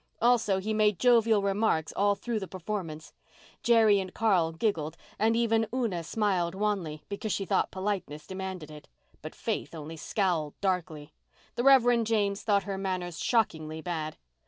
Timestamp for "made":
0.73-0.97